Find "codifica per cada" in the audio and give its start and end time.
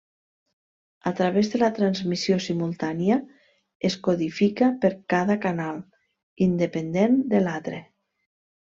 4.09-5.39